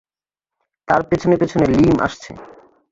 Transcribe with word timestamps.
তাঁর 0.87 1.01
পেছনে 1.09 1.35
পেছনে 1.37 1.65
লীম 1.73 1.95
আসছে। 2.01 2.31